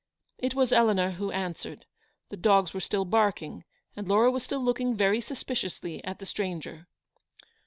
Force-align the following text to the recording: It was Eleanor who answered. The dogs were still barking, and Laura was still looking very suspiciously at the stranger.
It 0.39 0.55
was 0.55 0.71
Eleanor 0.71 1.11
who 1.11 1.29
answered. 1.31 1.85
The 2.29 2.35
dogs 2.35 2.73
were 2.73 2.79
still 2.79 3.05
barking, 3.05 3.65
and 3.95 4.07
Laura 4.07 4.31
was 4.31 4.41
still 4.43 4.59
looking 4.63 4.97
very 4.97 5.21
suspiciously 5.21 6.03
at 6.03 6.17
the 6.17 6.25
stranger. 6.25 6.87